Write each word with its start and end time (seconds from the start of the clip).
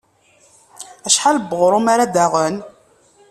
Acḥal 1.07 1.37
n 1.39 1.47
weɣrum 1.49 1.87
ara 1.93 2.13
d-aɣen? 2.13 2.55